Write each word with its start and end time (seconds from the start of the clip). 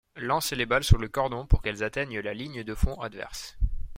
Lancer 0.15 0.55
les 0.55 0.65
balles 0.65 0.83
sous 0.83 0.97
le 0.97 1.09
cordon 1.09 1.45
pour 1.45 1.61
qu’elles 1.61 1.83
atteignent 1.83 2.21
la 2.21 2.33
ligne 2.33 2.63
de 2.63 2.73
fond 2.73 2.99
adverse. 3.01 3.59